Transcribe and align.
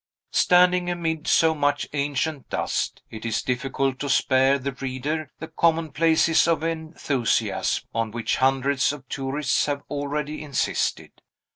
Standing 0.33 0.89
amid 0.89 1.27
so 1.27 1.53
much 1.53 1.87
ancient 1.93 2.49
dust, 2.49 3.03
it 3.11 3.23
is 3.23 3.43
difficult 3.43 3.99
to 3.99 4.09
spare 4.09 4.57
the 4.57 4.71
reader 4.71 5.31
the 5.37 5.49
commonplaces 5.49 6.47
of 6.47 6.63
enthusiasm, 6.63 7.83
on 7.93 8.09
which 8.09 8.37
hundreds 8.37 8.91
of 8.91 9.07
tourists 9.09 9.67
have 9.67 9.83
already 9.91 10.41
insisted. 10.41 11.11